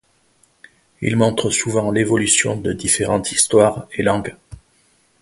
Ils 1.01 1.15
montrent 1.15 1.51
souvent 1.51 1.91
l'évolution 1.91 2.57
de 2.59 2.73
différentes 2.73 3.31
histoires 3.33 3.87
et 3.91 4.01
langues. 4.01 4.35